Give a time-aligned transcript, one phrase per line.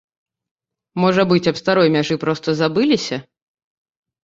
[1.03, 3.23] Можа быць, аб старой мяжы проста забыліся?